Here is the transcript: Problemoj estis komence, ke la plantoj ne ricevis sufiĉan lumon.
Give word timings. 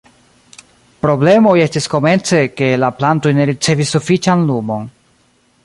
Problemoj 1.05 1.51
estis 1.65 1.87
komence, 1.95 2.39
ke 2.61 2.71
la 2.85 2.89
plantoj 3.03 3.35
ne 3.41 3.47
ricevis 3.51 3.93
sufiĉan 3.97 4.49
lumon. 4.49 4.89